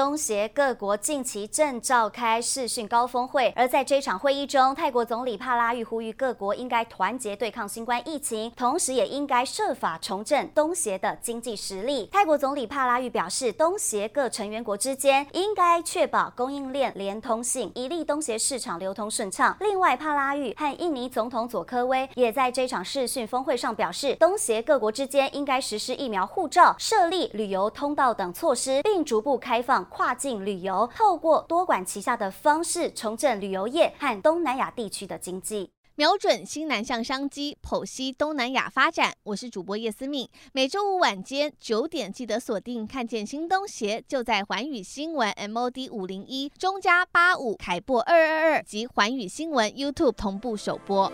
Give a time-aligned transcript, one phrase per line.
[0.00, 12.08] 东协各国近期正召开视讯高峰会，而在这场会议中，泰国总理帕拉育呼吁各国应该团结对抗新冠疫情，同时也应该设法重振东协的经济实力。
[12.10, 19.54] 泰国总理帕拉育表示，东协各成员国之间应该确保供应链连通性，以利东协市场流通顺畅。
[19.60, 29.86] 另外，帕拉育和印尼总统佐科威也在这场视讯峰会上表示，东协各国之间应该实施疫苗护照、设立旅游通道等措施，并逐步开放。
[29.90, 39.12] 跨境旅游，透过多管齐下的方式重振旅游业和东南亚地区的经济，瞄准新南向商机，剖析东南亚发展。
[39.24, 51.12] 我是主播叶思敏，每周五晚间九点记得锁定，看见新东协就在环宇新闻 MOD 五零一中加八五凯擘二二二及环宇新闻 YouTube 同步首播。